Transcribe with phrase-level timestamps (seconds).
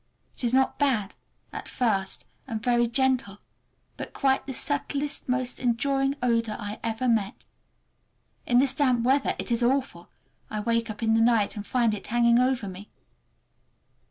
[0.33, 3.37] It is not bad—at first, and very gentle,
[3.97, 7.43] but quite the subtlest, most enduring odor I ever met.
[8.47, 10.09] In this damp weather it is awful.
[10.49, 12.89] I wake up in the night and find it hanging over me.